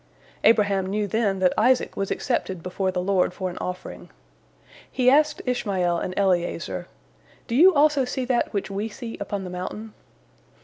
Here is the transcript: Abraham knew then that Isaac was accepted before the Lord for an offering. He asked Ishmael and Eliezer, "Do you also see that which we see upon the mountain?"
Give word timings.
Abraham 0.43 0.87
knew 0.87 1.05
then 1.05 1.37
that 1.41 1.53
Isaac 1.59 1.95
was 1.95 2.09
accepted 2.09 2.63
before 2.63 2.89
the 2.91 3.03
Lord 3.03 3.35
for 3.35 3.51
an 3.51 3.57
offering. 3.61 4.09
He 4.91 5.11
asked 5.11 5.43
Ishmael 5.45 5.99
and 5.99 6.17
Eliezer, 6.17 6.87
"Do 7.45 7.53
you 7.53 7.71
also 7.75 8.03
see 8.03 8.25
that 8.25 8.51
which 8.51 8.71
we 8.71 8.89
see 8.89 9.15
upon 9.19 9.43
the 9.43 9.51
mountain?" 9.51 9.93